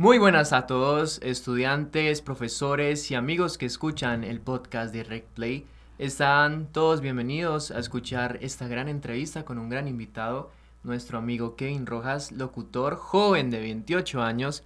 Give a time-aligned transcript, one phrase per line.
[0.00, 5.66] Muy buenas a todos, estudiantes, profesores y amigos que escuchan el podcast de RecPlay.
[5.98, 10.50] Están todos bienvenidos a escuchar esta gran entrevista con un gran invitado,
[10.84, 14.62] nuestro amigo Kevin Rojas, locutor joven de 28 años.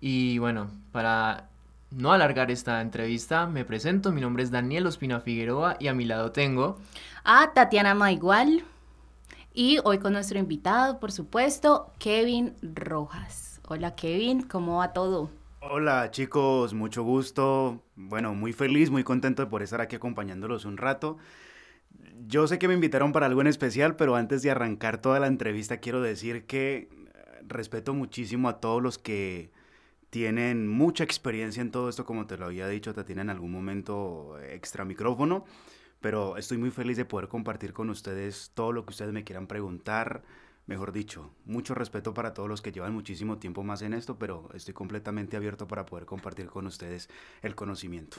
[0.00, 1.50] Y bueno, para
[1.90, 6.06] no alargar esta entrevista, me presento, mi nombre es Daniel Ospina Figueroa y a mi
[6.06, 6.78] lado tengo
[7.22, 8.64] a Tatiana Maigual
[9.52, 13.53] y hoy con nuestro invitado, por supuesto, Kevin Rojas.
[13.66, 15.30] Hola Kevin, ¿cómo va todo?
[15.60, 17.82] Hola chicos, mucho gusto.
[17.96, 21.16] Bueno, muy feliz, muy contento por estar aquí acompañándolos un rato.
[22.26, 25.28] Yo sé que me invitaron para algo en especial, pero antes de arrancar toda la
[25.28, 26.90] entrevista quiero decir que
[27.46, 29.50] respeto muchísimo a todos los que
[30.10, 33.50] tienen mucha experiencia en todo esto, como te lo había dicho, te tienen en algún
[33.50, 35.46] momento extra micrófono,
[36.02, 39.46] pero estoy muy feliz de poder compartir con ustedes todo lo que ustedes me quieran
[39.46, 40.22] preguntar.
[40.66, 44.48] Mejor dicho, mucho respeto para todos los que llevan muchísimo tiempo más en esto, pero
[44.54, 47.10] estoy completamente abierto para poder compartir con ustedes
[47.42, 48.18] el conocimiento.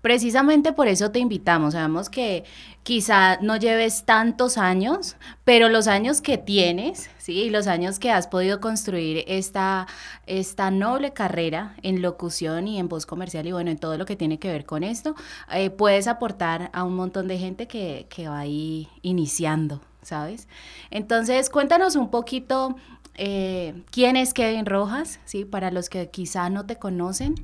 [0.00, 1.74] Precisamente por eso te invitamos.
[1.74, 2.44] Sabemos que
[2.82, 7.42] quizá no lleves tantos años, pero los años que tienes, ¿sí?
[7.42, 9.86] Y los años que has podido construir esta,
[10.26, 14.16] esta noble carrera en locución y en voz comercial y bueno, en todo lo que
[14.16, 15.14] tiene que ver con esto,
[15.52, 20.48] eh, puedes aportar a un montón de gente que, que va ahí iniciando, ¿sabes?
[20.90, 22.76] Entonces, cuéntanos un poquito
[23.14, 25.44] eh, quién es Kevin Rojas, ¿sí?
[25.44, 27.34] Para los que quizá no te conocen.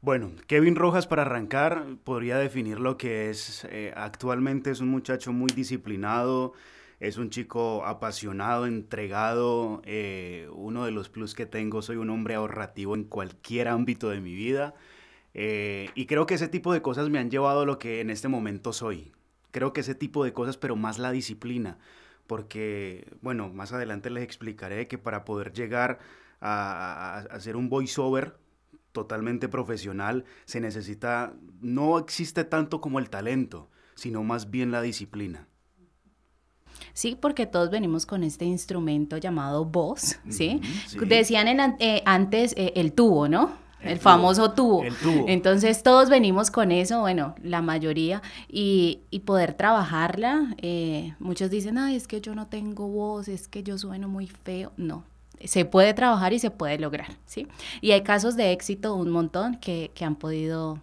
[0.00, 5.32] Bueno, Kevin Rojas para arrancar podría definir lo que es eh, actualmente es un muchacho
[5.32, 6.54] muy disciplinado,
[6.98, 12.34] es un chico apasionado, entregado, eh, uno de los plus que tengo, soy un hombre
[12.34, 14.74] ahorrativo en cualquier ámbito de mi vida
[15.34, 18.28] y creo que ese tipo de cosas me han llevado a lo que en este
[18.28, 19.12] momento soy.
[19.52, 21.78] Creo que ese tipo de cosas, pero más la disciplina,
[22.26, 26.00] porque, bueno, más adelante les explicaré que para poder llegar
[26.40, 28.36] a, a hacer un voiceover,
[28.92, 35.46] totalmente profesional, se necesita, no existe tanto como el talento, sino más bien la disciplina.
[36.92, 40.60] Sí, porque todos venimos con este instrumento llamado voz, ¿sí?
[41.06, 43.52] Decían en, eh, antes eh, el tubo, ¿no?
[43.84, 44.84] El, famoso tubo.
[44.84, 45.24] El tubo.
[45.28, 50.54] Entonces todos venimos con eso, bueno, la mayoría, y, y poder trabajarla.
[50.58, 54.26] Eh, muchos dicen, ay, es que yo no tengo voz, es que yo sueno muy
[54.26, 54.72] feo.
[54.76, 55.04] No,
[55.44, 57.48] se puede trabajar y se puede lograr, ¿sí?
[57.80, 60.78] Y hay casos de éxito un montón que, que han podido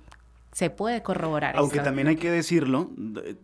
[0.52, 1.56] se puede corroborar.
[1.56, 2.90] Aunque también hay que decirlo,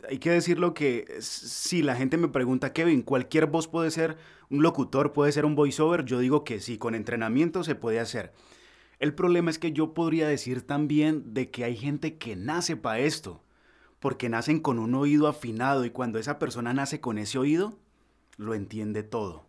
[0.10, 4.18] hay que decirlo que si la gente me pregunta, Kevin, cualquier voz puede ser
[4.50, 8.34] un locutor, puede ser un voiceover, yo digo que sí, con entrenamiento se puede hacer.
[9.00, 13.00] El problema es que yo podría decir también de que hay gente que nace para
[13.00, 13.44] esto,
[14.00, 17.78] porque nacen con un oído afinado y cuando esa persona nace con ese oído,
[18.38, 19.46] lo entiende todo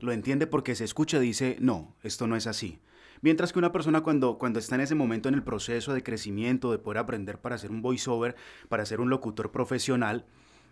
[0.00, 2.80] lo entiende porque se escucha y dice, no, esto no es así.
[3.20, 6.70] Mientras que una persona cuando, cuando está en ese momento en el proceso de crecimiento,
[6.70, 8.36] de poder aprender para ser un voiceover,
[8.68, 10.24] para ser un locutor profesional,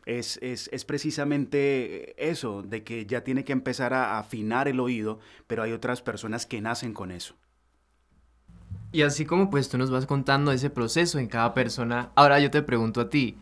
[0.05, 5.19] es, es, es, precisamente eso, de que ya tiene que empezar a afinar el oído,
[5.49, 7.35] pero hay otras personas que nacen con eso.
[8.93, 12.51] Y así como pues tú nos vas contando ese proceso en cada persona, ahora yo
[12.51, 13.37] te pregunto a ti,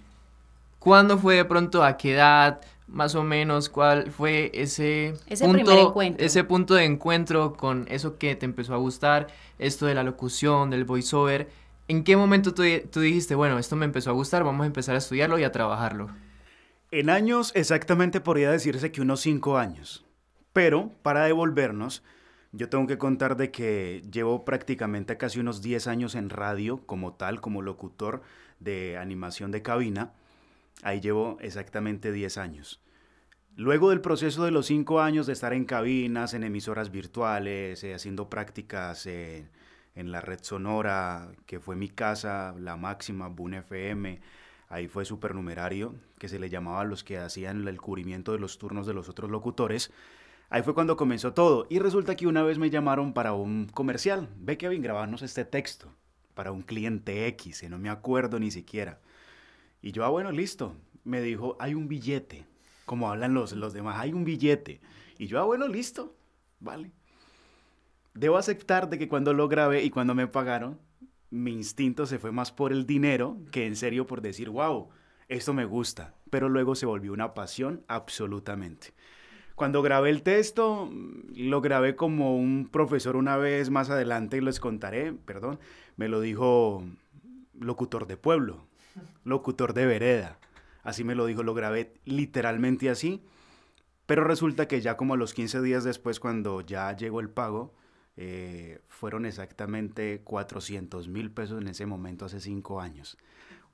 [0.79, 6.45] ¿cuándo fue de pronto, a qué edad, más o menos cuál fue ese, punto, ese
[6.45, 9.29] punto de encuentro con eso que te empezó a gustar,
[9.59, 11.49] esto de la locución, del voiceover.
[11.89, 14.95] ¿En qué momento tú, tú dijiste, bueno, esto me empezó a gustar, vamos a empezar
[14.95, 16.09] a estudiarlo y a trabajarlo?
[16.91, 20.05] En años exactamente podría decirse que unos cinco años.
[20.53, 22.03] Pero para devolvernos,
[22.57, 27.15] yo tengo que contar de que llevo prácticamente casi unos 10 años en radio como
[27.15, 28.23] tal, como locutor
[28.61, 30.13] de animación de cabina.
[30.83, 32.81] Ahí llevo exactamente 10 años.
[33.57, 37.95] Luego del proceso de los 5 años de estar en cabinas, en emisoras virtuales, eh,
[37.95, 39.49] haciendo prácticas en
[39.95, 44.21] la red sonora, que fue mi casa, la máxima, Boon FM,
[44.69, 48.59] ahí fue supernumerario, que se le llamaba a los que hacían el cubrimiento de los
[48.59, 49.93] turnos de los otros locutores.
[50.51, 51.67] Ahí fue cuando comenzó todo.
[51.69, 54.29] Y resulta que una vez me llamaron para un comercial.
[54.37, 55.93] Ve, Kevin, grabarnos este texto
[56.35, 59.01] para un cliente X, y no me acuerdo ni siquiera.
[59.81, 60.75] Y yo, ah, bueno, listo.
[61.05, 62.47] Me dijo, hay un billete.
[62.87, 64.81] Como hablan los, los demás, hay un billete.
[65.19, 66.15] Y yo, ah, bueno, listo.
[66.61, 66.91] Vale.
[68.15, 70.79] Debo aceptar de que cuando lo grabé y cuando me pagaron,
[71.31, 74.89] mi instinto se fue más por el dinero que en serio por decir, wow,
[75.29, 76.15] esto me gusta.
[76.31, 78.95] Pero luego se volvió una pasión absolutamente.
[79.55, 80.91] Cuando grabé el texto,
[81.35, 85.61] lo grabé como un profesor una vez más adelante, y les contaré, perdón,
[85.97, 86.85] me lo dijo
[87.59, 88.67] locutor de pueblo
[89.25, 90.39] locutor de vereda.
[90.83, 93.23] Así me lo dijo, lo grabé literalmente así.
[94.07, 97.75] Pero resulta que ya como a los 15 días después, cuando ya llegó el pago,
[98.17, 103.17] eh, fueron exactamente 400 mil pesos en ese momento, hace cinco años.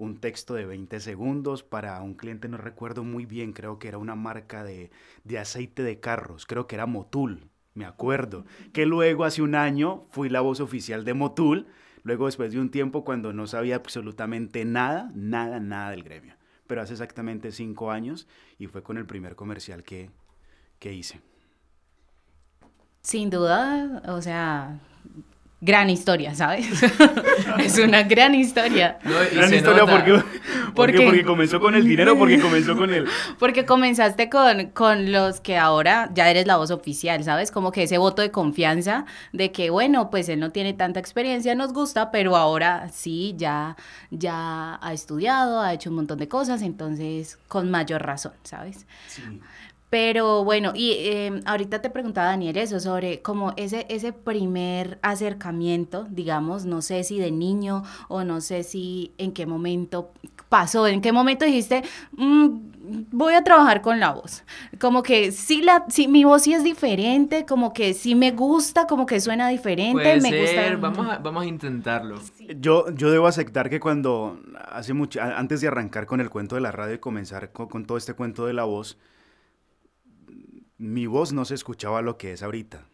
[0.01, 3.99] Un texto de 20 segundos para un cliente, no recuerdo muy bien, creo que era
[3.99, 4.91] una marca de,
[5.25, 8.47] de aceite de carros, creo que era Motul, me acuerdo.
[8.73, 11.67] Que luego, hace un año, fui la voz oficial de Motul,
[12.03, 16.35] luego después de un tiempo cuando no sabía absolutamente nada, nada, nada del gremio.
[16.67, 18.27] Pero hace exactamente cinco años
[18.59, 20.11] y fue con el primer comercial que,
[20.79, 21.21] que hice.
[23.03, 24.81] Sin duda, o sea,
[25.61, 26.67] gran historia, ¿sabes?
[27.59, 28.99] es una gran historia.
[29.33, 30.23] gran historia porque,
[30.75, 33.07] porque, porque, comenzó con el dinero, porque comenzó con el...
[33.39, 37.51] Porque comenzaste con, con los que ahora ya eres la voz oficial, ¿sabes?
[37.51, 41.55] Como que ese voto de confianza de que, bueno, pues él no tiene tanta experiencia,
[41.55, 43.77] nos gusta, pero ahora sí, ya,
[44.11, 48.87] ya ha estudiado, ha hecho un montón de cosas, entonces con mayor razón, ¿sabes?
[49.09, 49.23] Sí.
[49.91, 56.07] Pero bueno, y em, ahorita te preguntaba Daniel eso, sobre como ese, ese primer acercamiento,
[56.09, 60.13] digamos, no sé si de niño o no sé si en qué momento
[60.49, 61.83] pasó, en qué momento dijiste,
[62.13, 62.49] mm,
[63.11, 64.45] voy a trabajar con la voz.
[64.79, 68.87] Como que sí, la, sí, mi voz sí es diferente, como que sí me gusta,
[68.87, 70.21] como que suena diferente.
[70.21, 70.77] me gusta.
[70.77, 72.17] Vamos a, vamos a intentarlo.
[72.61, 74.41] Yo, yo debo aceptar que cuando,
[74.71, 77.99] hace mucho, antes de arrancar con el cuento de la radio y comenzar con todo
[77.99, 78.99] este cuento de la voz,
[80.81, 82.87] mi voz no se escuchaba lo que es ahorita.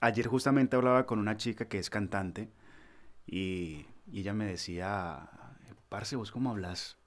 [0.00, 2.52] Ayer justamente hablaba con una chica que es cantante
[3.26, 5.28] y, ella me decía,
[5.88, 6.98] Parce, ¿vos cómo hablas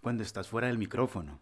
[0.00, 1.38] cuando estás fuera del micrófono?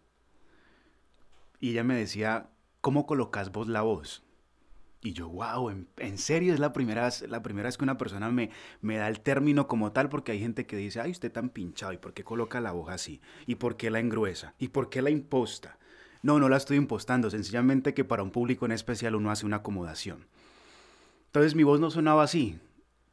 [1.60, 4.24] Y ella me decía, ¿cómo colocas vos la voz?
[5.02, 8.50] Y yo, wow, en, serio es la primera, la primera vez que una persona me,
[8.80, 11.92] me da el término como tal, porque hay gente que dice, ay, usted tan pinchado,
[11.92, 13.20] ¿y por qué coloca la voz así?
[13.46, 14.54] ¿Y por qué la engruesa?
[14.58, 15.78] ¿Y por qué la imposta?
[16.22, 19.56] No, no la estoy impostando, sencillamente que para un público en especial uno hace una
[19.56, 20.26] acomodación.
[21.26, 22.58] Entonces mi voz no sonaba así.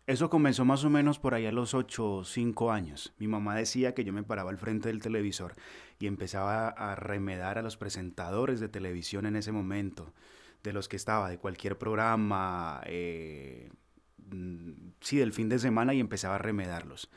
[0.08, 3.14] Eso comenzó más o menos por ahí a los 8 o 5 años.
[3.20, 5.54] Mi mamá decía que yo me paraba al frente del televisor
[6.00, 10.14] y empezaba a remedar a los presentadores de televisión en ese momento,
[10.64, 13.70] de los que estaba, de cualquier programa, eh,
[14.32, 17.10] mm, sí, del fin de semana y empezaba a remedarlos.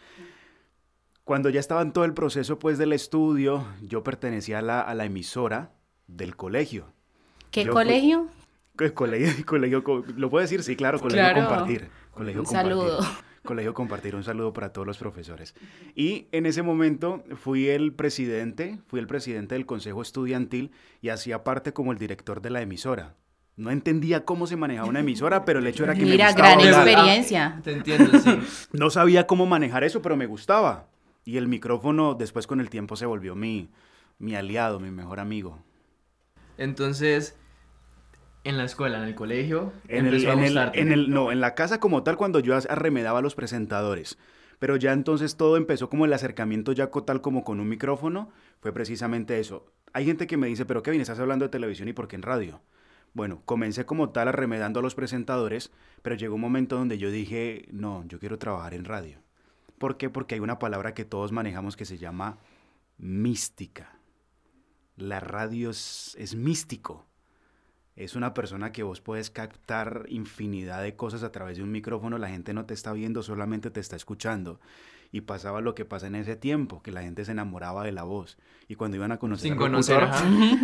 [1.25, 4.95] Cuando ya estaba en todo el proceso pues del estudio, yo pertenecía a la, a
[4.95, 5.71] la emisora
[6.17, 6.93] del colegio.
[7.51, 8.29] ¿Qué colegio?
[8.95, 9.29] colegio?
[9.47, 9.83] colegio?
[10.17, 10.63] ¿Lo puedo decir?
[10.63, 11.89] Sí, claro, Colegio Compartir.
[12.13, 13.01] Colegio un saludo.
[13.45, 15.55] Colegio Compartir, un saludo para todos los profesores.
[15.95, 21.43] Y en ese momento fui el presidente, fui el presidente del Consejo Estudiantil y hacía
[21.43, 23.15] parte como el director de la emisora.
[23.57, 26.55] No entendía cómo se manejaba una emisora, pero el hecho era que Mira, me gustaba.
[26.55, 27.61] gran experiencia.
[27.63, 28.39] Te entiendo, sí.
[28.73, 30.89] No sabía cómo manejar eso, pero me gustaba.
[31.25, 33.71] Y el micrófono después con el tiempo se volvió mi,
[34.19, 35.59] mi aliado, mi mejor amigo.
[36.61, 37.39] Entonces,
[38.45, 40.27] en la escuela, en el colegio, en el,
[40.75, 44.19] en el, no, en la casa como tal cuando yo arremedaba a los presentadores.
[44.59, 48.29] Pero ya entonces todo empezó como el acercamiento ya tal como con un micrófono,
[48.61, 49.73] fue precisamente eso.
[49.95, 52.23] Hay gente que me dice, pero Kevin, estás hablando de televisión y por qué en
[52.23, 52.61] radio.
[53.15, 55.73] Bueno, comencé como tal arremedando a los presentadores,
[56.03, 59.17] pero llegó un momento donde yo dije, no, yo quiero trabajar en radio.
[59.79, 60.11] ¿Por qué?
[60.11, 62.37] Porque hay una palabra que todos manejamos que se llama
[62.99, 64.00] mística
[64.97, 67.07] la radio es, místico.
[67.97, 72.19] Es una persona que vos puedes captar infinidad de cosas a través de un micrófono.
[72.19, 74.61] La gente no te está viendo, solamente te está escuchando.
[75.13, 78.05] Y pasaba lo que pasa en ese tiempo, que la gente se enamoraba de la
[78.05, 78.39] voz.
[78.69, 80.09] Y cuando iban a conocer Sin conocer,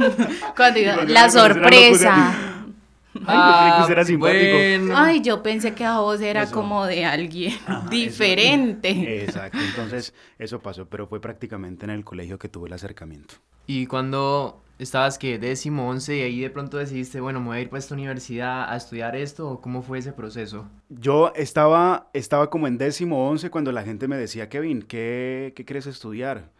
[0.56, 2.64] cuando la sorpresa.
[3.26, 4.94] Ay, era simpático.
[4.94, 7.54] Ay, yo pensé que a vos era como de alguien
[7.90, 9.24] diferente.
[9.24, 13.36] exacto, entonces eso pasó, pero fue prácticamente en el colegio que tuve el acercamiento.
[13.66, 17.60] Y cuando estabas que décimo, once y ahí de pronto decidiste, bueno, me voy a
[17.62, 20.68] ir para esta universidad a estudiar esto cómo fue ese proceso?
[20.88, 25.64] Yo estaba, estaba como en décimo, once cuando la gente me decía, Kevin, ¿qué, qué
[25.64, 26.50] quieres estudiar?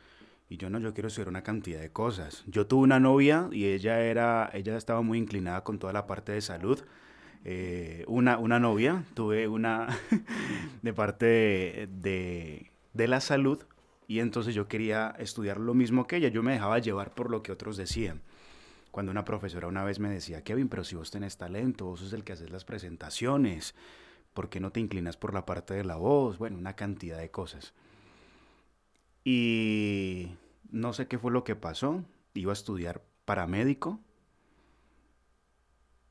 [0.49, 2.45] Y yo no, yo quiero estudiar una cantidad de cosas.
[2.47, 6.33] Yo tuve una novia y ella era, ella estaba muy inclinada con toda la parte
[6.33, 6.81] de salud.
[7.45, 9.89] Eh, una, una novia, tuve una
[10.83, 13.63] de parte de, de la salud,
[14.07, 17.43] y entonces yo quería estudiar lo mismo que ella, yo me dejaba llevar por lo
[17.43, 18.23] que otros decían.
[18.91, 22.13] Cuando una profesora una vez me decía, Kevin, pero si vos tenés talento, vos sos
[22.13, 23.75] el que haces las presentaciones,
[24.33, 26.39] ¿por qué no te inclinas por la parte de la voz?
[26.39, 27.75] Bueno, una cantidad de cosas.
[29.25, 30.29] Y
[30.71, 34.01] no sé qué fue lo que pasó, iba a estudiar paramédico,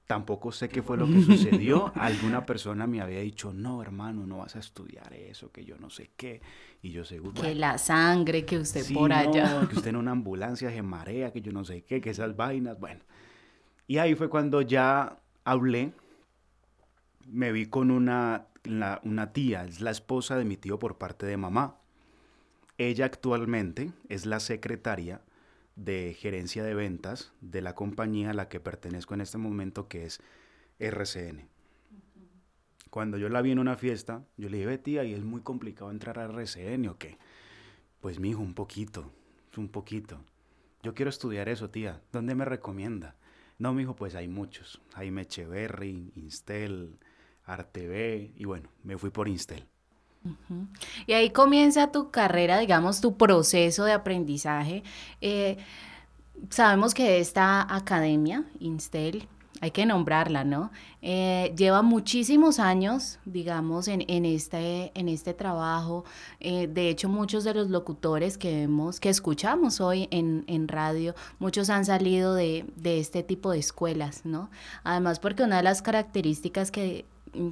[0.08, 1.92] Tampoco sé qué fue lo que sucedió.
[1.96, 5.90] Alguna persona me había dicho, no, hermano, no vas a estudiar eso, que yo no
[5.90, 6.42] sé qué.
[6.82, 7.42] Y yo seguro...
[7.42, 9.68] Que la sangre, que usted por allá.
[9.68, 12.80] que usted en una ambulancia se marea, que yo no sé qué, que esas vainas,
[12.80, 13.02] bueno.
[13.88, 15.94] Y ahí fue cuando ya hablé
[17.28, 18.48] me vi con una,
[19.04, 21.78] una tía, es la esposa de mi tío por parte de mamá.
[22.78, 25.22] Ella actualmente es la secretaria
[25.75, 30.05] de gerencia de ventas de la compañía a la que pertenezco en este momento, que
[30.05, 30.22] es
[30.79, 31.50] RCN.
[32.89, 35.91] Cuando yo la vi en una fiesta, yo le dije, tía, ¿y es muy complicado
[35.91, 37.17] entrar a RCN o qué?
[38.00, 39.12] Pues mi hijo, un poquito,
[39.58, 40.22] un poquito.
[40.82, 42.01] Yo quiero estudiar eso, tía.
[42.12, 43.15] ¿Dónde me recomienda?
[43.58, 44.82] No, mi hijo, pues hay muchos.
[44.94, 46.98] Jaime Echeverry, Instel,
[47.44, 49.67] Artv, y bueno, me fui por Instel.
[51.08, 54.84] Y ahí comienza tu carrera, digamos, tu proceso de aprendizaje.
[55.22, 55.58] Eh,
[56.50, 59.27] sabemos que esta academia, Instel,
[59.62, 60.72] hay que nombrarla, ¿no?
[61.01, 66.03] Eh, lleva muchísimos años, digamos, en, este, en este trabajo.
[66.39, 71.15] Eh, de hecho, muchos de los locutores que vemos, que escuchamos hoy en, en radio,
[71.39, 74.50] muchos han salido de, este tipo de escuelas, ¿no?
[74.84, 77.05] Además, porque una de las características que,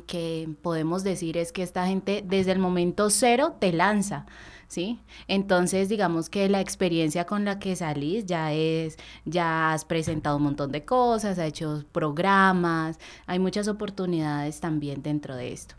[0.07, 4.25] que podemos decir es que esta gente desde el momento cero te lanza.
[4.73, 4.99] ¿sí?
[5.27, 10.43] Entonces, digamos que la experiencia con la que salís ya es, ya has presentado un
[10.43, 12.97] montón de cosas, has hecho programas,
[13.27, 15.75] hay muchas oportunidades también dentro de esto.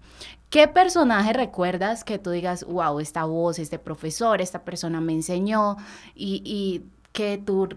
[0.49, 5.77] ¿Qué personaje recuerdas que tú digas, wow, esta voz, este profesor, esta persona me enseñó
[6.15, 7.69] y, y que tú,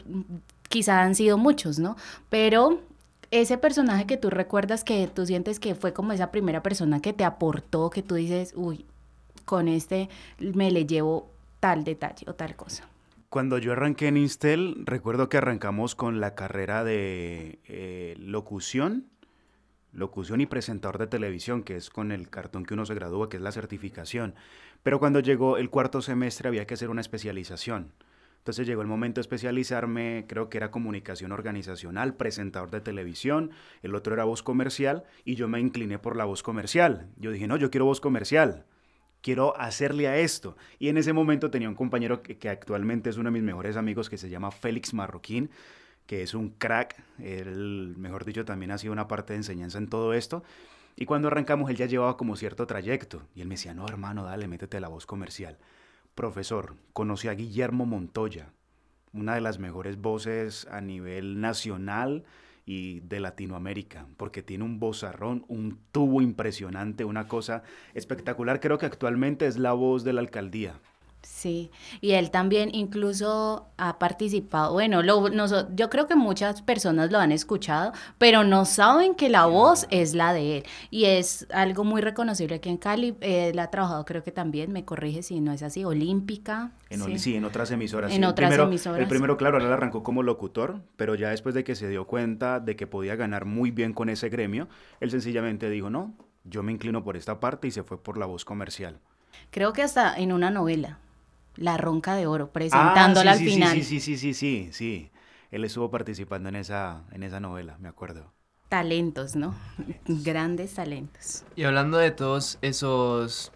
[0.69, 1.95] quizá han sido muchos, ¿no?
[2.29, 2.81] Pero
[3.31, 7.13] ese personaje que tú recuerdas que tú sientes que fue como esa primera persona que
[7.13, 8.85] te aportó, que tú dices, uy,
[9.45, 11.29] con este me le llevo
[11.59, 12.87] tal detalle o tal cosa.
[13.29, 19.07] Cuando yo arranqué en Instel, recuerdo que arrancamos con la carrera de eh, locución,
[19.91, 23.37] locución y presentador de televisión, que es con el cartón que uno se gradúa, que
[23.37, 24.33] es la certificación.
[24.81, 27.91] Pero cuando llegó el cuarto semestre había que hacer una especialización.
[28.47, 33.51] Entonces llegó el momento de especializarme, creo que era comunicación organizacional, presentador de televisión,
[33.83, 37.09] el otro era voz comercial y yo me incliné por la voz comercial.
[37.17, 38.63] Yo dije, no, yo quiero voz comercial
[39.19, 40.55] quiero hacerle a esto.
[40.79, 44.09] Y en ese momento tenía un compañero que, actualmente es uno de mis mejores amigos
[44.09, 45.49] que se llama Félix Marroquín,
[46.05, 49.89] que es un crack, él, mejor dicho, también ha sido una parte de enseñanza en
[49.89, 50.43] todo esto.
[50.95, 53.23] Y cuando arrancamos, él ya llevaba como cierto trayecto.
[53.35, 55.57] Y él me decía, no, hermano, dale, métete a la voz comercial.
[56.17, 58.49] Profesor, conocí a Guillermo Montoya,
[59.13, 62.23] una de las mejores voces a nivel nacional
[62.65, 67.61] y de Latinoamérica, porque tiene un vozarrón, un tubo impresionante, una cosa
[67.93, 68.59] espectacular.
[68.59, 70.79] Creo que actualmente es la voz de la alcaldía.
[71.23, 71.71] Sí,
[72.01, 75.29] y él también incluso ha participado, bueno, lo,
[75.75, 80.13] yo creo que muchas personas lo han escuchado, pero no saben que la voz es
[80.15, 80.63] la de él.
[80.89, 83.15] Y es algo muy reconocible aquí en Cali.
[83.21, 86.71] Él ha trabajado, creo que también, me corrige si no es así, olímpica.
[86.89, 87.35] En, sí.
[87.35, 88.11] en otras emisoras.
[88.13, 88.99] En otras el primero, emisoras.
[88.99, 92.59] El primero, claro, él arrancó como locutor, pero ya después de que se dio cuenta
[92.59, 94.69] de que podía ganar muy bien con ese gremio,
[95.01, 98.25] él sencillamente dijo, no, yo me inclino por esta parte y se fue por la
[98.25, 98.99] voz comercial.
[99.51, 100.99] Creo que hasta en una novela
[101.57, 103.77] la Ronca de Oro, presentándola ah, al final.
[103.77, 105.11] Sí, sí, sí, sí, sí, sí.
[105.51, 108.33] Él estuvo participando en esa, en esa novela, me acuerdo.
[108.69, 109.55] Talentos, ¿no?
[110.07, 111.43] Grandes talentos.
[111.55, 113.51] Y hablando de todos esos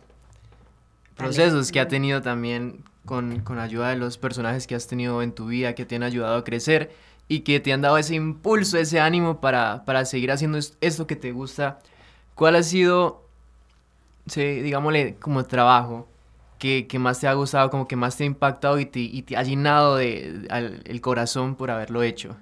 [1.15, 5.33] procesos que ha tenido también con, con ayuda de los personajes que has tenido en
[5.33, 6.91] tu vida, que te han ayudado a crecer
[7.27, 11.15] y que te han dado ese impulso, ese ánimo para, para seguir haciendo esto que
[11.15, 11.79] te gusta,
[12.35, 13.25] ¿cuál ha sido,
[14.27, 16.07] sí, digámosle, como trabajo
[16.61, 19.95] que, más te ha gustado, como que más te ha impactado y te, ha llenado
[19.95, 20.47] de,
[20.85, 22.37] el corazón por haberlo hecho?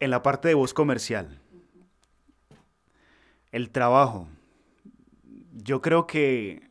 [0.00, 1.40] En la parte de voz comercial,
[3.52, 4.28] el trabajo.
[5.54, 6.70] Yo creo que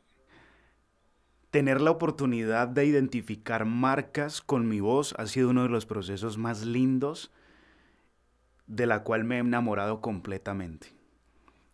[1.50, 6.38] tener la oportunidad de identificar marcas con mi voz ha sido uno de los procesos
[6.38, 7.32] más lindos
[8.68, 10.94] de la cual me he enamorado completamente.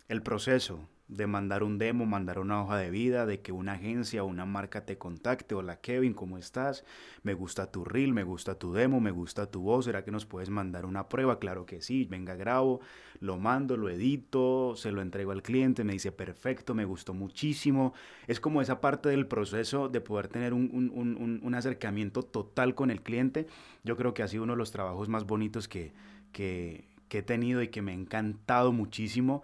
[0.08, 4.24] El proceso, de mandar un demo, mandar una hoja de vida, de que una agencia
[4.24, 5.54] o una marca te contacte.
[5.54, 6.86] Hola Kevin, ¿cómo estás?
[7.22, 9.86] Me gusta tu reel, me gusta tu demo, me gusta tu voz.
[9.86, 11.38] ¿Será que nos puedes mandar una prueba?
[11.38, 12.80] Claro que sí, venga, grabo,
[13.20, 17.94] lo mando, lo edito, se lo entrego al cliente, me dice perfecto, me gustó muchísimo.
[18.28, 23.02] Es como esa parte del proceso de poder tener un, un, acercamiento total con el
[23.02, 23.48] cliente.
[23.84, 25.92] Yo creo que ha sido uno de los trabajos más bonitos que,
[26.32, 29.44] que he tenido y que me ha encantado muchísimo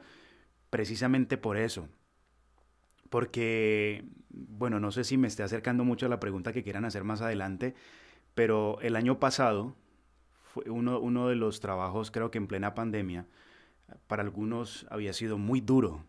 [0.70, 1.88] precisamente por eso.
[3.10, 7.04] Porque, bueno, no sé si me esté acercando mucho a la pregunta que quieran hacer
[7.04, 7.74] más adelante,
[8.34, 9.76] pero el año pasado
[10.42, 13.26] fue uno, uno de los trabajos, creo que en plena pandemia,
[14.08, 16.04] para algunos había sido muy duro.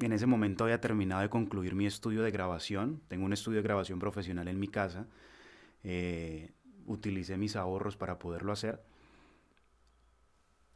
[0.00, 3.00] En ese momento había terminado de concluir mi estudio de grabación.
[3.08, 5.06] Tengo un estudio de grabación profesional en mi casa.
[5.84, 6.50] Eh,
[6.86, 8.82] utilicé mis ahorros para poderlo hacer.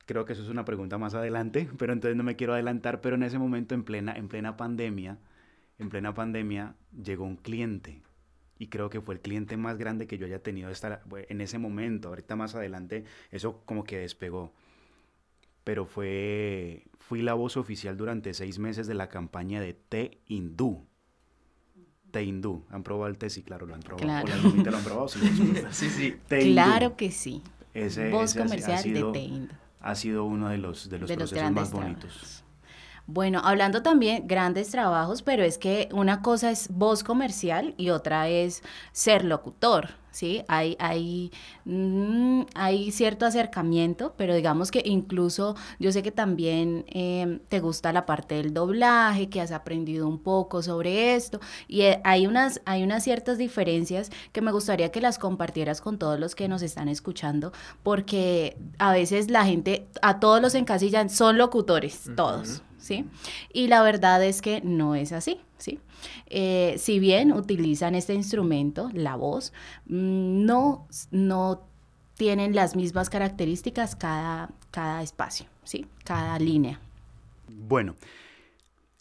[0.08, 3.14] Creo que eso es una pregunta más adelante, pero entonces no me quiero adelantar, pero
[3.14, 5.18] en ese momento, en plena, en plena pandemia,
[5.78, 6.74] en plena pandemia,
[7.04, 8.02] llegó un cliente
[8.58, 12.08] y creo que fue el cliente más grande que yo haya tenido en ese momento.
[12.08, 14.52] Ahorita más adelante eso como que despegó.
[15.62, 20.88] Pero fue, fui la voz oficial durante seis meses de la campaña de Té Hindú.
[22.10, 22.64] Té Hindú.
[22.70, 23.30] ¿Han probado el té?
[23.30, 24.24] Sí, claro, lo han probado.
[24.24, 24.42] Claro.
[24.42, 25.08] lo han probado?
[25.08, 25.20] Sí,
[25.70, 26.16] sí.
[26.26, 27.42] claro que sí.
[27.74, 29.54] Ese, voz comercial de Té Hindú.
[29.80, 32.44] Ha sido uno de los, de los procesos más bonitos.
[33.06, 38.28] Bueno, hablando también grandes trabajos, pero es que una cosa es voz comercial y otra
[38.28, 40.42] es ser locutor, ¿sí?
[40.48, 41.30] Hay, hay,
[41.64, 47.92] mm, hay cierto acercamiento, pero digamos que incluso yo sé que también em, te gusta
[47.92, 52.60] la parte del doblaje, que has aprendido un poco sobre esto, y eh, hay unas,
[52.64, 56.62] hay unas ciertas diferencias que me gustaría que las compartieras con todos los que nos
[56.62, 62.62] están escuchando, porque a veces la gente, a todos los encasillan, son locutores, todos.
[62.78, 63.04] ¿sí?
[63.52, 65.80] Y la verdad es que no es así, ¿sí?
[66.26, 69.52] Eh, si bien utilizan este instrumento, la voz,
[69.86, 71.62] mm, no, no
[72.14, 75.86] tienen las mismas características cada, cada espacio, ¿sí?
[76.04, 76.80] Cada línea.
[77.48, 77.94] Bueno,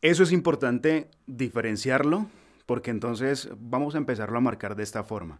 [0.01, 2.27] eso es importante diferenciarlo
[2.65, 5.39] porque entonces vamos a empezarlo a marcar de esta forma.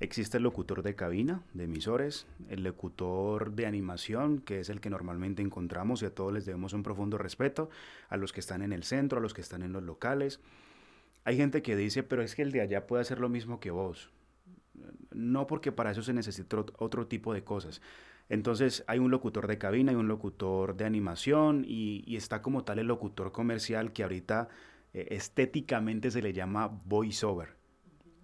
[0.00, 4.90] Existe el locutor de cabina, de emisores, el locutor de animación, que es el que
[4.90, 7.68] normalmente encontramos y a todos les debemos un profundo respeto,
[8.08, 10.38] a los que están en el centro, a los que están en los locales.
[11.24, 13.72] Hay gente que dice, pero es que el de allá puede hacer lo mismo que
[13.72, 14.12] vos.
[15.10, 17.82] No porque para eso se necesita otro tipo de cosas.
[18.28, 22.78] Entonces hay un locutor de cabina, hay un locutor de animación y, está como tal
[22.78, 24.48] el locutor comercial que ahorita
[24.94, 27.57] eh, estéticamente se le llama voiceover.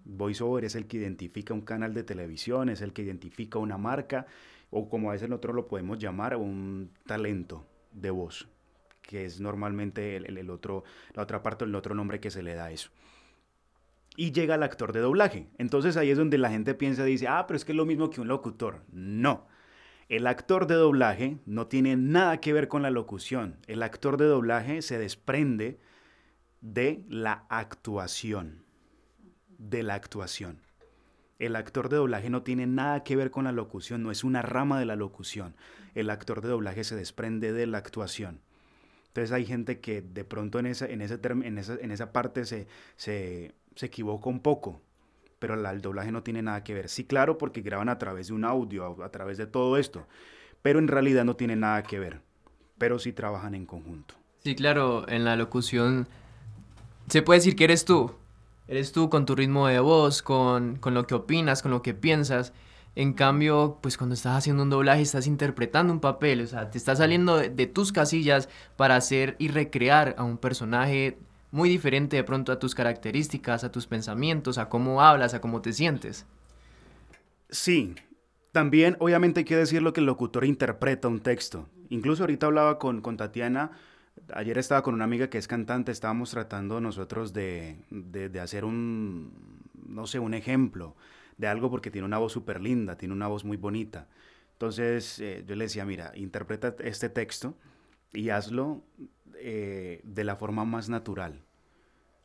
[0.05, 4.27] VoiceOver es el que identifica un canal de televisión, es el que identifica una marca,
[4.69, 8.47] o como a veces nosotros lo podemos llamar, un talento de voz,
[9.01, 10.83] que es normalmente el, otro,
[11.13, 12.89] la otra parte, el otro nombre que se le da a eso.
[14.17, 15.49] Y llega el actor de doblaje.
[15.57, 18.09] Entonces ahí es donde la gente piensa dice, ah, pero es que es lo mismo
[18.09, 18.83] que un locutor.
[18.91, 19.45] No.
[20.07, 23.57] El actor de doblaje no tiene nada que ver con la locución.
[23.67, 25.79] El actor de doblaje se desprende
[26.61, 28.64] de la actuación
[29.69, 30.59] de la actuación.
[31.37, 34.41] El actor de doblaje no tiene nada que ver con la locución, no es una
[34.41, 35.55] rama de la locución.
[35.93, 38.39] El actor de doblaje se desprende de la actuación.
[39.07, 42.45] Entonces hay gente que de pronto en esa, en ese en esa, en esa parte
[42.45, 44.81] se, se, se equivoca un poco,
[45.39, 46.89] pero el doblaje no tiene nada que ver.
[46.89, 50.07] Sí, claro, porque graban a través de un audio, a, a través de todo esto,
[50.61, 52.21] pero en realidad no tiene nada que ver,
[52.77, 54.15] pero sí trabajan en conjunto.
[54.39, 56.07] Sí, claro, en la locución
[57.07, 58.15] se puede decir que eres tú,
[58.67, 62.53] Eres tú con tu ritmo de voz, con, lo que opinas, con lo que piensas.
[62.95, 66.77] En cambio, pues cuando estás haciendo un doblaje estás interpretando un papel, o sea, te
[66.77, 71.19] estás saliendo de, tus casillas para hacer y recrear a un personaje
[71.51, 75.61] muy diferente de pronto a tus características, a tus pensamientos, a cómo hablas, a cómo
[75.61, 76.25] te sientes.
[77.49, 77.95] Sí,
[78.51, 81.67] también obviamente hay que decir lo que el locutor interpreta un texto.
[81.89, 83.71] Incluso ahorita hablaba con, con Tatiana
[84.33, 87.77] ayer estaba con una amiga que es cantante, estábamos tratando nosotros de,
[88.41, 90.95] hacer un, no sé, un ejemplo
[91.37, 94.07] de algo porque tiene una voz súper linda, tiene una voz muy bonita.
[94.53, 97.57] Entonces eh, yo le decía, mira, interpreta este texto
[98.13, 98.83] y hazlo
[99.35, 101.41] eh, de la forma más natural.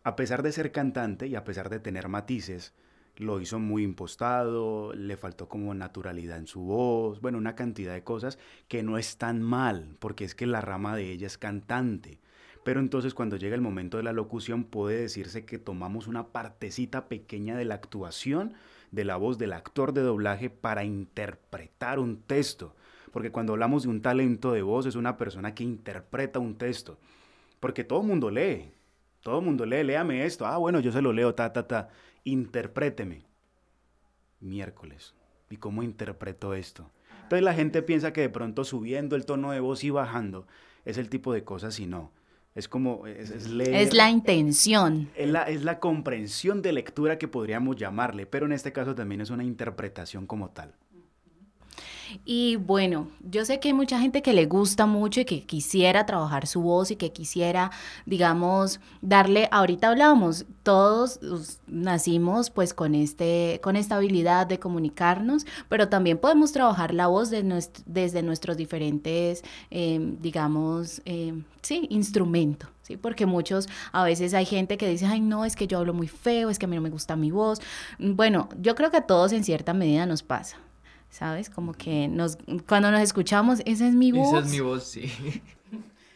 [0.05, 2.73] A pesar de ser cantante y a pesar de tener matices,
[3.21, 8.03] lo hizo muy impostado, le faltó como naturalidad en su voz, bueno, una cantidad de
[8.03, 12.19] cosas que no es tan mal, porque es que la rama de ella es cantante.
[12.65, 17.09] Pero entonces cuando llega el momento de la locución puede decirse que tomamos una partecita
[17.09, 18.55] pequeña de la actuación,
[18.91, 22.75] de la voz del actor de doblaje para interpretar un texto.
[23.13, 26.99] Porque cuando hablamos de un talento de voz es una persona que interpreta un texto.
[27.61, 28.73] Porque todo el mundo lee,
[29.23, 31.89] todo el mundo lee, léame esto, ah, bueno, yo se lo leo, ta, ta, ta
[32.25, 33.25] interpréteme.
[34.41, 35.15] Miércoles.
[35.51, 36.91] ¿Y cómo interpreto esto?
[37.23, 40.47] Entonces la gente piensa que de pronto subiendo el tono de voz y bajando
[40.85, 42.13] es el tipo de cosas y no.
[42.55, 45.09] Es como, es, leer, es la intención.
[45.15, 49.21] Es la, es la comprensión de lectura que podríamos llamarle, pero en este caso también
[49.21, 50.75] es una interpretación como tal.
[52.25, 56.07] Y bueno, yo sé que hay mucha gente que le gusta mucho y que quisiera
[56.07, 57.71] trabajar su voz y que quisiera,
[58.07, 61.21] digamos, darle, ahorita hablábamos, todos
[61.67, 67.31] nacimos pues con, este, con esta habilidad de comunicarnos, pero también podemos trabajar la voz
[67.31, 72.69] desde nuestros diferentes, em, digamos, em, sí, instrumentos.
[72.83, 72.97] ¿sí?
[72.97, 76.09] Porque muchos, a veces hay gente que dice, ay, no, es que yo hablo muy
[76.09, 77.61] feo, es que a mí no me gusta mi voz.
[77.99, 80.57] Bueno, yo creo que a todos en cierta medida nos pasa,
[81.11, 81.51] ¿sabes?
[81.51, 84.29] Como que nos, cuando nos escuchamos, esa es mi voz.
[84.29, 85.13] Esa es mi voz, sí.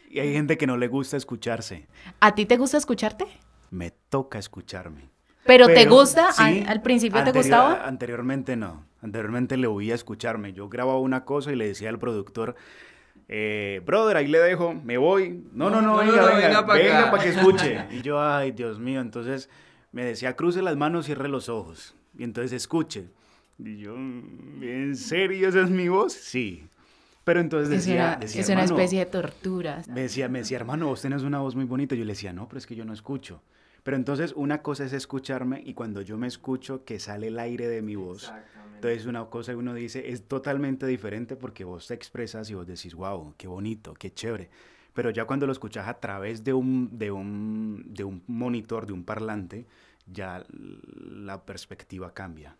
[0.09, 1.87] Y hay gente que no le gusta escucharse.
[2.21, 3.25] ¿A ti te gusta escucharte?
[3.69, 5.09] Me toca escucharme.
[5.45, 6.31] ¿Pero, te gusta?
[6.31, 7.85] sí, ¿Al, al principio te gustaba?
[7.85, 8.85] Anteriormente no.
[9.01, 10.53] Anteriormente le oía escucharme.
[10.53, 12.55] Yo grababa una cosa y le decía al productor,
[13.27, 15.43] eh, brother, ahí le dejo, me voy.
[15.51, 17.85] No, no, no, No, no, venga, no, venga, venga pa' venga para que escuche.
[17.91, 19.01] Y yo, ay, Dios mío.
[19.01, 19.49] Entonces
[19.91, 21.95] me decía, cruce las manos, cierre los ojos.
[22.17, 23.09] Y entonces escuche.
[23.57, 26.13] Y yo, "Mm, ¿en serio esa es mi voz?
[26.13, 26.67] Sí.
[27.23, 29.81] Pero entonces Es decía, decía, es una "Hermano, especie de tortura.
[29.87, 31.95] me decía, me decía, hermano, vos tenés una voz muy bonita.
[31.95, 33.41] Yo le decía, no, pero es que yo no escucho.
[33.83, 37.67] Pero entonces una cosa es escucharme y cuando yo me escucho que sale el aire
[37.67, 38.31] de mi voz.
[38.75, 42.67] Entonces una cosa que uno dice es totalmente diferente porque vos te expresas y vos
[42.67, 44.49] decís, wow, qué bonito, qué chévere.
[44.93, 48.93] Pero ya cuando lo escuchas a través de un, de un, de un monitor, de
[48.93, 49.65] un parlante,
[50.11, 52.55] ya la perspectiva cambia.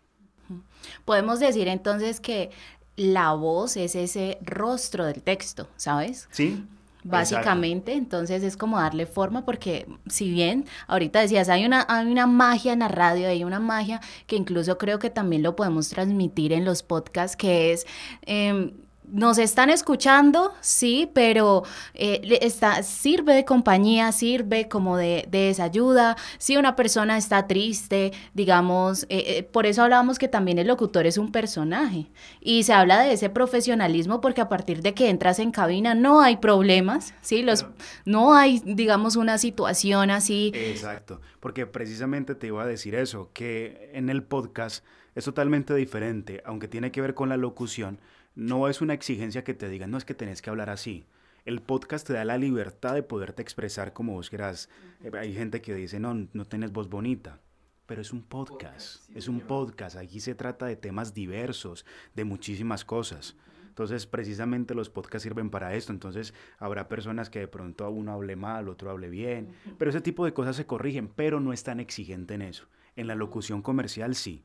[1.04, 2.50] Podemos decir entonces que
[2.96, 6.28] la voz es ese rostro del texto, ¿sabes?
[6.30, 6.64] ¿Sí?
[7.04, 12.26] Básicamente, entonces es como darle forma porque si bien ahorita decías, hay una, hay una
[12.26, 16.52] magia en la radio, hay una magia que incluso creo que también lo podemos transmitir
[16.52, 17.86] en los podcasts, que es...
[18.22, 18.72] em,
[19.08, 21.62] nos están escuchando, sí, pero
[21.94, 26.16] eh, está, sirve de compañía, sirve como de, de esa ayuda.
[26.38, 31.06] Si una persona está triste, digamos, eh, eh, por eso hablábamos que también el locutor
[31.06, 32.06] es un personaje.
[32.40, 36.20] Y se habla de ese profesionalismo porque a partir de que entras en cabina no
[36.20, 37.42] hay problemas, ¿sí?
[37.42, 37.66] Los,
[38.04, 40.52] no hay, digamos, una situación así.
[40.54, 46.42] Exacto, porque precisamente te iba a decir eso, que en el podcast es totalmente diferente,
[46.44, 47.98] aunque tiene que ver con la locución,
[48.36, 51.06] no es una exigencia que te digan, no es que tenés que hablar así.
[51.46, 54.68] El podcast te da la libertad de poderte expresar como vos quieras.
[55.02, 57.40] Eh, Hay gente que dice, no, no tenés voz bonita.
[57.86, 59.96] Pero es un podcast, es un podcast.
[59.96, 63.36] Aquí se trata de temas diversos, de muchísimas cosas.
[63.68, 65.92] Entonces, precisamente los podcasts sirven para esto.
[65.92, 69.50] Entonces, habrá personas que de pronto uno hable mal, otro hable bien.
[69.78, 72.66] Pero ese tipo de cosas se corrigen, pero no es tan exigente en eso.
[72.96, 74.42] En la locución comercial sí.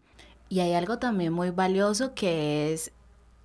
[0.50, 2.92] Y hay algo también muy valioso que es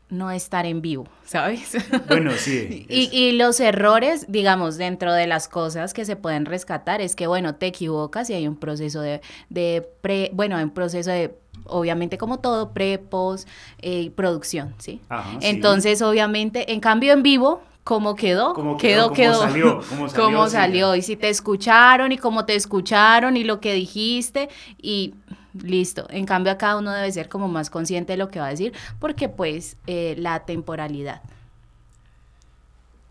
[0.09, 1.77] no estar en vivo, ¿sabes?
[2.09, 2.87] Bueno, sí.
[2.90, 7.57] Y, los errores, digamos, dentro de las cosas que se pueden rescatar es que, bueno,
[7.57, 12.19] te equivocas y hay un proceso de, de pre, bueno, hay un proceso de, obviamente
[12.19, 13.49] como todo, pre, post,
[13.81, 15.01] eh, producción, ¿sí?
[15.09, 15.49] Ajá, sí.
[15.49, 18.53] Entonces, obviamente, en cambio en vivo, ¿cómo quedó?
[18.55, 19.09] ¿Cómo quedó?
[19.11, 19.81] ¿Cómo salió?
[19.88, 20.25] ¿Cómo salió?
[20.25, 20.53] ¿Cómo Sí.
[20.53, 20.95] salió?
[20.97, 24.49] Y si te escucharon y cómo te escucharon y lo que dijiste
[24.81, 25.14] y
[25.62, 26.07] listo.
[26.11, 28.73] En cambio acá uno debe ser como más consciente de lo que va a decir
[28.99, 31.23] porque pues eh, la temporalidad.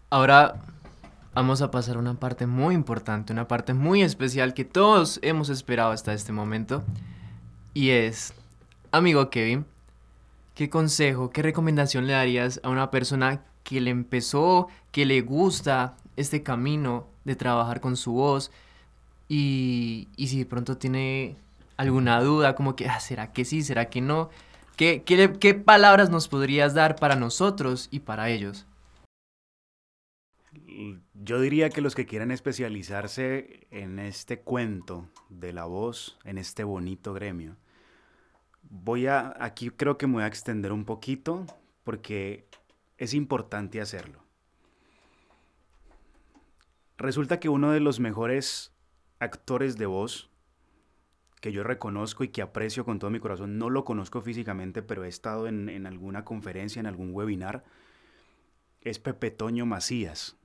[0.09, 0.61] Ahora
[1.33, 5.49] vamos a pasar a una parte muy importante, una parte muy especial que todos hemos
[5.49, 6.83] esperado hasta este momento.
[7.73, 8.33] Y es,
[8.91, 9.65] amigo Kevin,
[10.55, 15.97] ¿qué consejo, qué recomendación le darías a una persona que le empezó, que le gusta
[16.15, 18.51] este camino de trabajar con su voz?
[19.27, 21.35] Y, y si de pronto tiene
[21.77, 23.63] alguna duda, como que, ah, ¿será que sí?
[23.63, 24.29] ¿Será que no?
[24.75, 28.67] ¿Qué, qué, qué palabras nos podrías dar para nosotros y para ellos?
[31.13, 36.63] Yo diría que los que quieran especializarse en este cuento de la voz, en este
[36.63, 37.55] bonito gremio,
[38.69, 41.45] voy a, aquí creo que me voy a extender un poquito
[41.83, 42.47] porque
[42.97, 44.23] es importante hacerlo.
[46.97, 48.73] Resulta que uno de los mejores
[49.19, 50.29] actores de voz
[51.45, 55.03] que yo reconozco y que aprecio con todo mi corazón, no lo conozco físicamente, pero
[55.03, 57.63] he estado en, en alguna conferencia, en algún webinar,
[58.81, 60.37] es Pepe Toño Macías.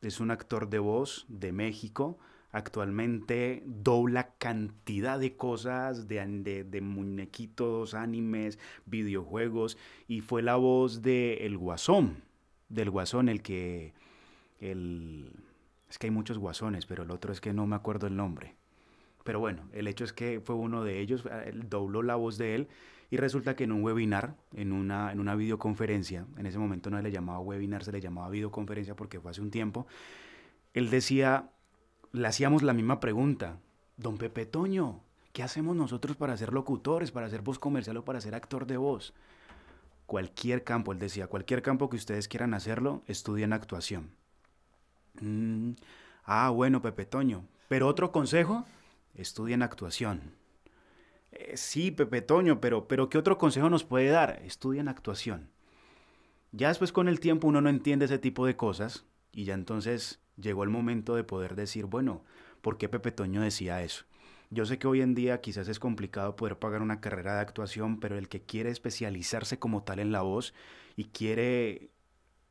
[0.00, 2.18] Es un actor de voz de México.
[2.52, 9.76] Actualmente dobla cantidad de cosas, de, de muñequitos, animes, videojuegos.
[10.08, 12.22] Y fue la voz de El Guasón.
[12.70, 13.92] Del Guasón, el que...
[14.58, 15.34] El,
[15.90, 18.56] es que hay muchos guasones, pero el otro es que no me acuerdo el nombre.
[19.24, 22.54] Pero bueno, el hecho es que fue uno de ellos, él dobló la voz de
[22.54, 22.68] él
[23.10, 26.98] y resulta que en un webinar, en una, en una videoconferencia, en ese momento no
[26.98, 29.86] se le llamaba webinar, se le llamaba videoconferencia porque fue hace un tiempo,
[30.74, 31.50] él decía,
[32.12, 33.58] le hacíamos la misma pregunta,
[33.96, 35.00] don Pepe Toño,
[35.32, 38.76] ¿qué hacemos nosotros para ser locutores, para hacer voz comercial o para ser actor de
[38.76, 39.14] voz?
[40.06, 44.10] Cualquier campo, él decía, cualquier campo que ustedes quieran hacerlo, estudien actuación.
[45.20, 45.72] Mm,
[46.24, 47.46] ah, bueno, Pepe Toño.
[47.68, 48.66] Pero otro consejo,
[49.14, 50.34] estudien actuación.
[51.32, 54.40] Eh, sí, Pepe Toño, pero, pero ¿qué otro consejo nos puede dar?
[54.44, 55.50] Estudien actuación.
[56.52, 60.20] Ya después con el tiempo uno no entiende ese tipo de cosas y ya entonces
[60.36, 62.24] llegó el momento de poder decir, bueno,
[62.60, 64.04] ¿por qué Pepe Toño decía eso?
[64.50, 67.98] Yo sé que hoy en día quizás es complicado poder pagar una carrera de actuación,
[67.98, 70.54] pero el que quiere especializarse como tal en la voz
[70.94, 71.90] y quiere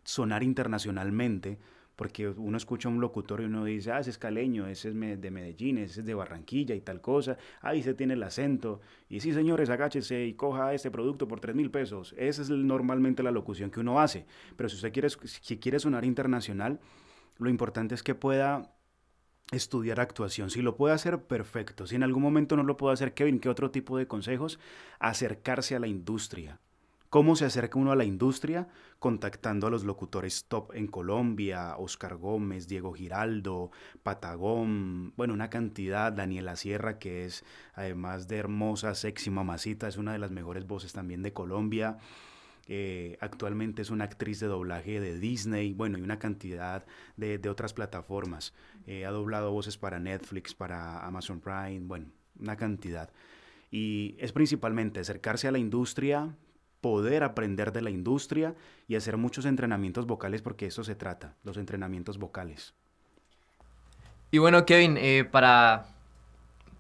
[0.04, 1.60] sonar internacionalmente,
[1.96, 5.22] porque uno escucha a un locutor y uno dice, ah, ese es caleño, ese es
[5.22, 9.20] de Medellín, ese es de Barranquilla y tal cosa, ahí se tiene el acento, y
[9.20, 12.16] sí señores, agáchese y coja este producto por tres mil pesos.
[12.18, 14.26] Esa es normalmente la locución que uno hace,
[14.56, 16.80] pero si usted quiere, si quiere sonar internacional,
[17.38, 18.74] lo importante es que pueda
[19.52, 20.50] estudiar actuación.
[20.50, 21.86] Si lo puede hacer, perfecto.
[21.86, 24.60] Si en algún momento no lo puede hacer, Kevin, ¿qué otro tipo de consejos?
[25.00, 26.60] Acercarse a la industria.
[27.14, 28.68] ¿Cómo se acerca uno a la industria?
[28.98, 33.70] Contactando a los locutores top en Colombia, Oscar Gómez, Diego Giraldo,
[34.02, 37.46] Patagón, bueno, una cantidad, Daniela Sierra, que es
[37.76, 42.00] además de hermosa, sexy, mamacita, es una de las mejores voces también de Colombia.
[42.66, 46.84] Eh, actualmente es una actriz de doblaje de Disney, bueno, y una cantidad
[47.16, 48.56] de, otras plataformas.
[48.88, 52.08] Eh, ha doblado voces para Netflix, para Amazon Prime, bueno,
[52.40, 53.12] una cantidad.
[53.70, 56.36] Y es principalmente acercarse a la industria,
[56.84, 58.56] poder aprender de la industria
[58.90, 62.74] y hacer muchos entrenamientos vocales porque eso se trata, los entrenamientos vocales.
[64.32, 65.86] Y bueno, Kevin, eh, para,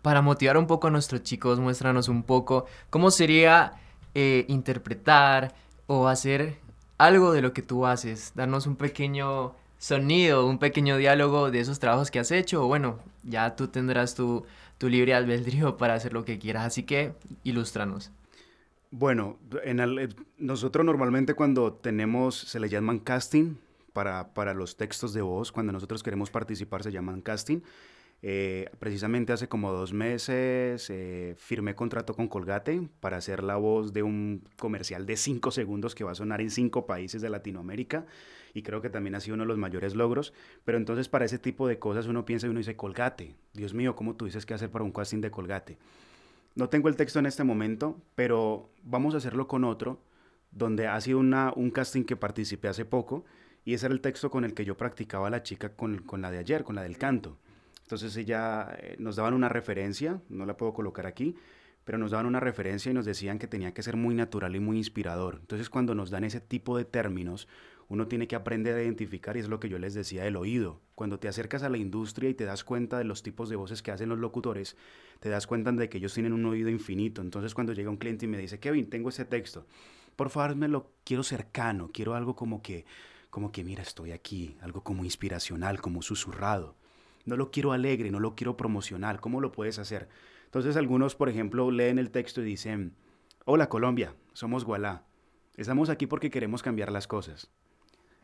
[0.02, 3.74] para motivar un poco a nuestros chicos, muéstranos un poco cómo sería
[4.14, 5.56] eh, interpretar
[5.88, 6.58] o hacer
[6.98, 11.80] algo de lo que tú haces, darnos un pequeño sonido, un pequeño diálogo de esos
[11.80, 14.46] trabajos que has hecho, bueno, ya tú tendrás tu,
[14.78, 17.14] tu libre albedrío para hacer lo que quieras, así que
[17.46, 18.12] ilústranos.
[18.96, 23.56] Bueno, en eh, nosotros normalmente cuando tenemos, se le llaman casting
[23.92, 27.62] para, para, los textos de voz, cuando nosotros queremos participar se llaman casting.
[28.22, 33.94] Eh, precisamente hace como dos meses eh, firmé contrato con Colgate para hacer la voz
[33.94, 38.06] de un comercial de cinco segundos que va a sonar en cinco países de Latinoamérica
[38.54, 40.36] y creo que también ha sido uno de los mayores logros.
[40.66, 43.96] Pero entonces para ese tipo de cosas uno piensa y uno dice, Colgate, Dios mío,
[43.96, 45.80] ¿cómo tú dices qué hacer para un casting de Colgate?
[46.56, 50.02] No tengo el texto en este momento, pero vamos a hacerlo con otro,
[50.52, 53.26] donde ha sido una, un casting que participé hace poco,
[53.66, 56.30] y ese era el texto con el que yo practicaba la chica con, con la
[56.30, 57.38] de ayer, con la del canto.
[57.82, 61.36] Entonces ella eh, nos daban una referencia, no la puedo colocar aquí,
[61.84, 64.60] pero nos daban una referencia y nos decían que tenía que ser muy natural y
[64.60, 65.38] muy inspirador.
[65.42, 67.48] Entonces cuando nos dan ese tipo de términos,
[67.90, 70.82] uno tiene que aprender a identificar y es lo que yo les decía del oído.
[70.96, 73.82] Cuando te acercas a la industria y te das cuenta de los tipos de voces
[73.82, 74.78] que hacen los locutores,
[75.20, 77.22] te das cuenta de que ellos tienen un oído infinito.
[77.22, 79.66] Entonces cuando llega un cliente y me dice, Kevin, tengo ese texto,
[80.16, 82.86] por favor me lo quiero cercano, quiero algo como que,
[83.30, 86.76] como que mira, estoy aquí, algo como inspiracional, como susurrado.
[87.26, 90.10] No lo quiero alegre, no lo quiero promocional, ¿cómo lo puedes hacer?
[90.46, 92.96] Entonces algunos, por ejemplo, leen el texto y dicen,
[93.46, 95.06] hola Colombia, somos Gualá,
[95.56, 97.50] estamos aquí porque queremos cambiar las cosas.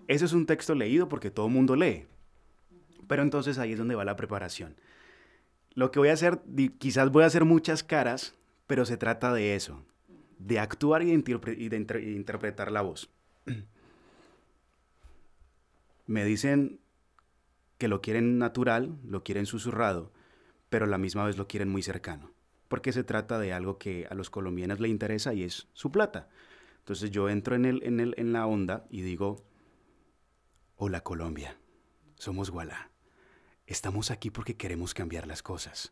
[0.09, 2.07] Ese es un texto leído porque todo mundo lee.
[3.07, 4.75] Pero entonces ahí es donde va la preparación.
[5.75, 6.41] Lo que voy a hacer,
[6.79, 8.33] quizás voy a hacer muchas caras,
[8.65, 9.85] pero se trata de eso,
[10.39, 13.11] de actuar y de, interpretar la voz.
[16.07, 16.79] Me dicen
[17.77, 20.11] que lo quieren natural, lo quieren susurrado,
[20.71, 22.31] pero la misma vez lo quieren muy cercano,
[22.67, 26.29] porque se trata de algo que a los colombianos le interesa y es su plata.
[26.79, 29.45] Entonces yo entro en, el, en, el, en la onda y digo,
[30.81, 31.57] Hola Colombia,
[32.15, 32.89] somos Gualá.
[33.67, 35.91] Estamos aquí porque queremos cambiar las cosas,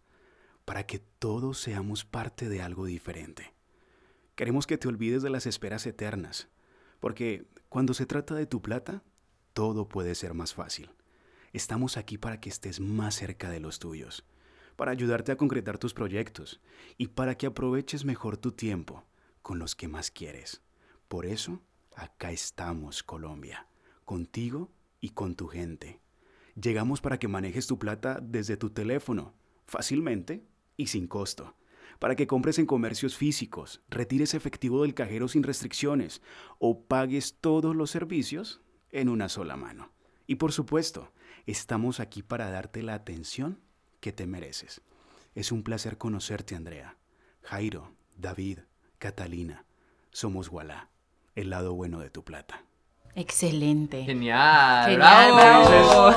[0.63, 3.53] para que todos seamos parte de algo diferente.
[4.35, 6.47] Queremos que te olvides de las esperas eternas,
[7.01, 9.03] porque cuando se trata de tu plata,
[9.51, 10.89] todo puede ser más fácil.
[11.51, 14.23] Estamos aquí para que estés más cerca de los tuyos,
[14.77, 16.61] para ayudarte a concretar tus proyectos
[16.97, 19.03] y para que aproveches mejor tu tiempo
[19.41, 20.61] con los que más quieres.
[21.09, 21.61] Por eso,
[21.93, 23.67] acá estamos, Colombia,
[24.05, 25.99] contigo y con tu gente.
[26.59, 29.33] Llegamos para que manejes tu plata desde tu teléfono,
[29.65, 30.43] fácilmente
[30.75, 31.55] y sin costo.
[31.99, 36.21] Para que compres en comercios físicos, retires efectivo del cajero sin restricciones
[36.59, 39.91] o pagues todos los servicios en una sola mano.
[40.27, 41.11] Y por supuesto,
[41.45, 43.59] estamos aquí para darte la atención
[43.99, 44.81] que te mereces.
[45.33, 46.97] Es un placer conocerte, Andrea.
[47.41, 48.59] Jairo, David,
[48.99, 49.65] Catalina,
[50.11, 50.89] somos Walá,
[51.35, 52.66] el lado bueno de tu plata.
[53.17, 54.03] Excelente.
[54.03, 54.95] Genial.
[54.95, 56.11] ¡Bravo!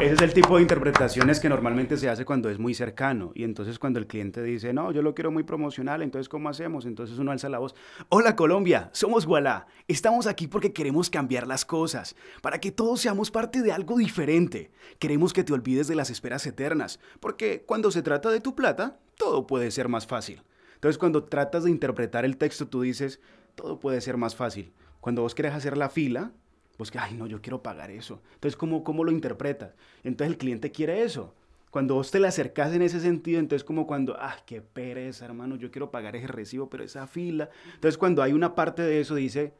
[0.00, 3.32] Ese es el tipo de interpretaciones que normalmente se hace cuando es muy cercano.
[3.34, 6.86] Y entonces cuando el cliente dice, no, yo lo quiero muy promocional, entonces ¿cómo hacemos?
[6.86, 7.74] Entonces uno alza la voz,
[8.08, 9.66] hola Colombia, somos Gualá.
[9.88, 14.70] Estamos aquí porque queremos cambiar las cosas, para que todos seamos parte de algo diferente.
[14.98, 18.96] Queremos que te olvides de las esperas eternas, porque cuando se trata de tu plata,
[19.18, 20.42] todo puede ser más fácil.
[20.76, 23.20] Entonces cuando tratas de interpretar el texto, tú dices,
[23.54, 24.72] todo puede ser más fácil.
[25.06, 26.32] Cuando vos querés hacer la fila,
[26.78, 28.20] vos que, ay, no, yo quiero pagar eso.
[28.34, 29.76] Entonces, ¿cómo, cómo lo interpretas?
[30.02, 31.32] Entonces, el cliente quiere eso.
[31.70, 35.54] Cuando vos te le acercás en ese sentido, entonces como cuando, ah, qué pereza, hermano,
[35.54, 37.48] yo quiero pagar ese recibo, pero esa fila.
[37.74, 39.54] Entonces cuando hay una parte de eso dice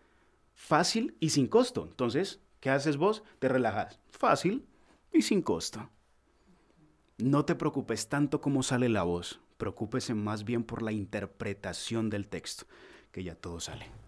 [0.52, 1.86] fácil y sin costo.
[1.88, 3.22] Entonces, ¿qué haces vos?
[3.38, 4.00] Te relajas.
[4.10, 4.66] Fácil
[5.12, 5.88] y sin costo.
[7.18, 12.26] No te preocupes tanto como sale la voz, preocúpese más bien por la interpretación del
[12.26, 12.66] texto,
[13.12, 14.05] que ya todo sale.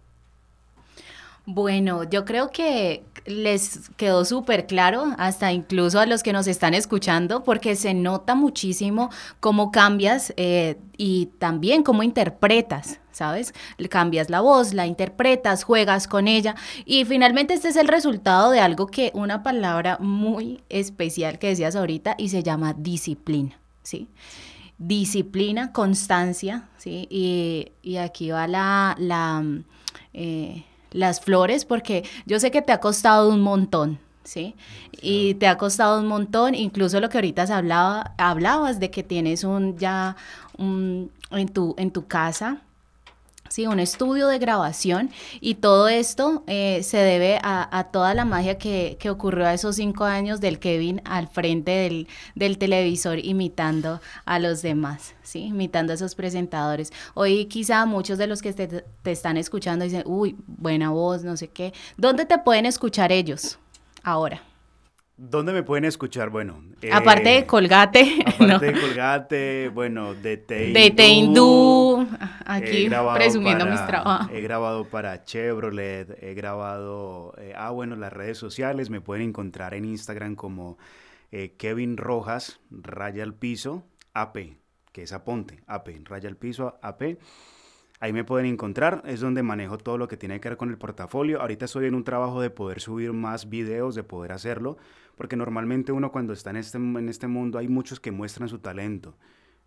[1.50, 6.74] Bueno, yo creo que les quedó súper claro, hasta incluso a los que nos están
[6.74, 9.08] escuchando, porque se nota muchísimo
[9.40, 13.54] cómo cambias eh, y también cómo interpretas, ¿sabes?
[13.88, 18.60] Cambias la voz, la interpretas, juegas con ella y finalmente este es el resultado de
[18.60, 24.10] algo que, una palabra muy especial que decías ahorita y se llama disciplina, ¿sí?
[24.76, 27.08] Disciplina, constancia, ¿sí?
[27.08, 28.94] Y, aquí va la...
[28.98, 29.42] la
[30.12, 34.54] eh, las flores porque yo sé que te ha costado un montón, ¿sí?
[35.00, 39.44] Y te ha costado un montón, incluso lo que ahorita hablaba, hablabas de que tienes
[39.44, 40.16] un ya
[40.56, 42.62] un, en, tu, en tu casa
[43.48, 48.58] Sí, un estudio de grabación y todo esto eh, se debe a, toda la magia
[48.58, 54.00] que, que, ocurrió a esos cinco años del Kevin al frente del, del, televisor imitando
[54.26, 55.44] a los demás, ¿sí?
[55.46, 56.92] imitando a esos presentadores.
[57.14, 61.36] Hoy quizá muchos de los que te, te están escuchando dicen, uy, buena voz, no
[61.36, 61.72] sé qué.
[61.96, 63.58] ¿Dónde te pueden escuchar ellos
[64.02, 64.42] ahora?
[65.20, 66.30] ¿Dónde me pueden escuchar?
[66.30, 66.62] Bueno.
[66.92, 68.24] aparte de eh, Colgate.
[68.24, 70.78] Aparte de Colgate, bueno, de Teindú.
[70.78, 72.08] De Teindú,
[72.46, 74.30] aquí presumiendo mis trabajos.
[74.32, 79.74] He grabado para Chevrolet, he grabado, eh, ah, bueno, las redes sociales, me pueden encontrar
[79.74, 80.78] en Instagram como
[81.32, 83.82] eh, Kevin Rojas, raya al piso,
[84.14, 84.56] AP,
[84.92, 87.18] que es aponte, AP, raya al piso, AP.
[88.00, 90.78] Ahí me pueden encontrar, es donde manejo todo lo que tiene que ver con el
[90.78, 91.40] portafolio.
[91.40, 94.78] Ahorita estoy en un trabajo de poder subir más videos, de poder hacerlo,
[95.18, 98.60] porque normalmente uno cuando está en este, en este mundo hay muchos que muestran su
[98.60, 99.16] talento.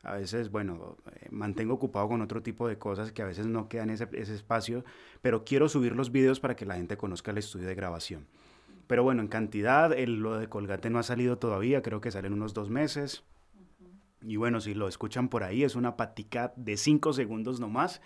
[0.02, 3.68] A veces, bueno, eh, mantengo ocupado con otro tipo de cosas que a veces no
[3.68, 4.84] quedan ese, ese espacio,
[5.22, 8.26] pero quiero subir los videos para que la gente conozca el estudio de grabación.
[8.88, 12.34] Pero bueno, en cantidad, el, lo de Colgate no ha salido todavía, creo que salen
[12.34, 13.24] unos dos meses.
[14.22, 18.02] Y bueno, si lo escuchan por ahí, es una patica de cinco segundos nomás.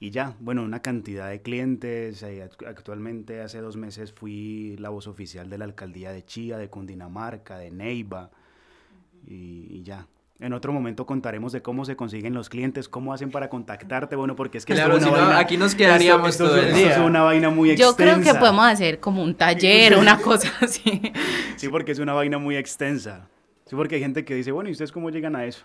[0.00, 2.22] Y ya, bueno, una cantidad de clientes.
[2.22, 6.68] Eh, actualmente, hace dos meses fui la voz oficial de la alcaldía de Chía, de
[6.68, 8.30] Cundinamarca, de Neiva.
[9.26, 10.06] Y, ya,
[10.40, 14.36] en otro momento contaremos de cómo se consiguen los clientes, cómo hacen para contactarte, bueno,
[14.36, 16.92] porque es que claro, es una aquí nos quedaríamos todo el día.
[16.92, 17.90] es una vaina muy extensa.
[17.90, 21.00] Yo creo que podemos hacer como un taller, una cosa así.
[21.56, 23.28] Sí, porque es una vaina muy extensa.
[23.64, 25.64] Sí, porque hay gente que dice, bueno, ¿y ustedes cómo llegan a eso?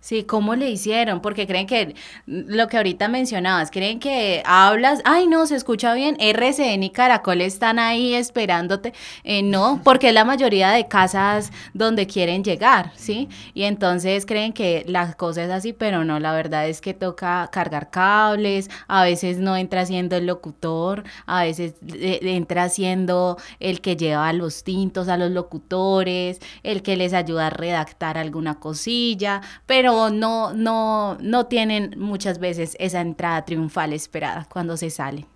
[0.00, 1.20] Sí, ¿cómo le hicieron?
[1.20, 6.16] Porque creen que lo que ahorita mencionabas, creen que hablas, ay no, se escucha bien,
[6.20, 8.92] RCN y Caracol están ahí esperándote.
[9.24, 13.28] Eh, no, porque es la mayoría de casas donde quieren llegar, ¿sí?
[13.54, 17.48] Y entonces creen que la cosa es así, pero no, la verdad es que toca
[17.50, 23.80] cargar cables, a veces no entra siendo el locutor, a veces eh, entra siendo el
[23.80, 29.40] que lleva los tintos a los locutores, el que les ayuda a redactar alguna cosilla,
[29.66, 35.26] pero no, no, no tienen muchas veces esa entrada triunfal esperada cuando se salen.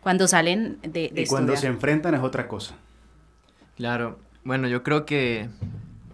[0.00, 2.74] Cuando salen de, Y cuando se enfrentan es otra cosa.
[3.76, 4.18] Claro.
[4.44, 5.48] Bueno, yo creo que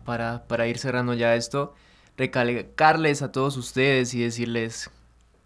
[0.05, 1.75] para, para ir cerrando ya esto,
[2.17, 4.91] recalcarles a todos ustedes y decirles,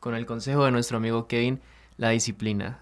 [0.01, 1.61] con el consejo de nuestro amigo Kevin,
[1.97, 2.79] la disciplina.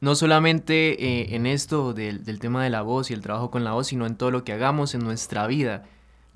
[0.00, 3.64] No solamente eh, en esto del, del tema de la voz y el trabajo con
[3.64, 5.84] la voz, sino en todo lo que hagamos en nuestra vida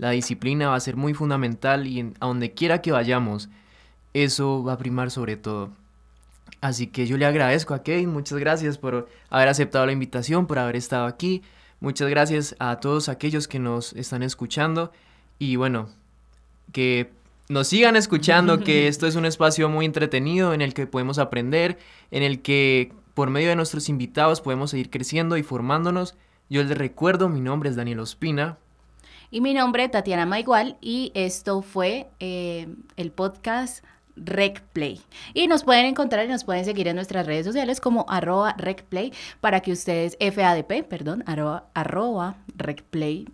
[0.01, 3.51] la disciplina va a ser muy fundamental y a donde quiera que vayamos,
[4.15, 5.73] eso va a primar sobre todo.
[6.63, 10.59] Así que yo le agradezco a Kevin, muchas gracias por haber aceptado la invitación, por
[10.59, 11.43] haber estado aquí.
[11.81, 14.91] Muchas gracias a todos aquellos que nos están escuchando
[15.39, 15.91] y bueno,
[16.73, 17.11] que
[17.51, 21.79] nos sigan escuchando, que esto es un espacio muy entretenido en el que podemos aprender,
[22.11, 26.15] en el que por medio de nuestros invitados podemos seguir creciendo y formándonos.
[26.49, 28.57] Yo les recuerdo, mi nombre es Daniel Ospina,
[29.31, 33.85] y mi nombre Tatiana Maigual y esto fue eh, el podcast
[34.17, 35.01] RecPlay.
[35.35, 39.13] Y nos pueden encontrar y nos pueden seguir en nuestras redes sociales como arroba RecPlay
[39.41, 43.29] para que ustedes, FADP, perdón, arroba, arroba RecPlay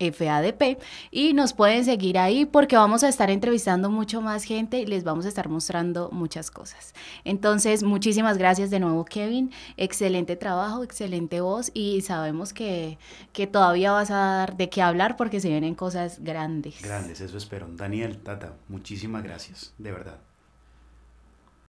[0.00, 0.80] FADP
[1.10, 5.04] y nos pueden seguir ahí porque vamos a estar entrevistando mucho más gente y les
[5.04, 6.94] vamos a estar mostrando muchas cosas.
[7.24, 12.98] Entonces, muchísimas gracias de nuevo Kevin, excelente trabajo, excelente voz y sabemos que,
[13.32, 16.82] que todavía vas a dar de qué hablar porque se vienen cosas grandes.
[16.82, 17.68] Grandes, eso espero.
[17.70, 20.29] Daniel, Tata, muchísimas gracias, de verdad.